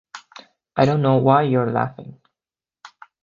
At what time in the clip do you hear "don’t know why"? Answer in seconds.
0.87-1.43